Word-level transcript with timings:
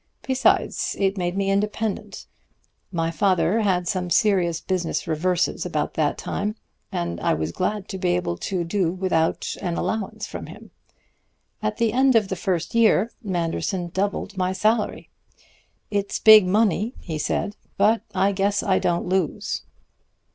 Besides, 0.23 0.95
it 0.97 1.15
made 1.15 1.37
me 1.37 1.51
independent. 1.51 2.25
My 2.91 3.11
father 3.11 3.59
had 3.61 3.87
some 3.87 4.09
serious 4.09 4.59
business 4.59 5.05
reverses 5.05 5.63
about 5.63 5.93
that 5.93 6.17
time, 6.17 6.55
and 6.91 7.19
I 7.19 7.35
was 7.35 7.51
glad 7.51 7.87
to 7.89 7.99
be 7.99 8.15
able 8.15 8.35
to 8.37 8.63
do 8.63 8.91
without 8.91 9.53
an 9.61 9.77
allowance 9.77 10.25
from 10.25 10.47
him. 10.47 10.71
At 11.61 11.77
the 11.77 11.93
end 11.93 12.15
of 12.15 12.29
the 12.29 12.35
first 12.35 12.73
year 12.73 13.11
Manderson 13.23 13.89
doubled 13.89 14.35
my 14.37 14.53
salary. 14.53 15.11
'It's 15.91 16.17
big 16.17 16.47
money,' 16.47 16.95
he 17.01 17.19
said, 17.19 17.55
'but 17.77 18.01
I 18.15 18.31
guess 18.31 18.63
I 18.63 18.79
don't 18.79 19.05
lose.' 19.05 19.61